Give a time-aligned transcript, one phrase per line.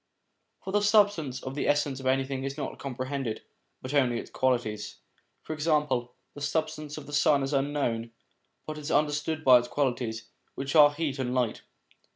[0.63, 3.43] For the substance of the essence of anything is not comprehended,
[3.83, 4.95] but only its qualities.
[5.43, 8.09] For example, the substance of the sun is unknown,
[8.65, 10.25] but is under stood by its qualities,
[10.55, 11.61] which are heat and light.